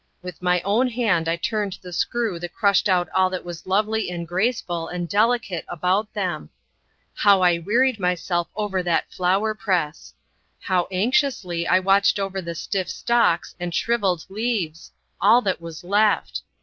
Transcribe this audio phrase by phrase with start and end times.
[0.23, 4.09] With my own hand I turned the screw that crushed out all that was lovely
[4.09, 6.49] and graceful and delicate about them.
[7.13, 10.15] How I wearied myself over that flower press!
[10.59, 14.91] How anxiously I watched over the stiff stalks and shrivelled leaves,
[15.21, 16.41] all that was left!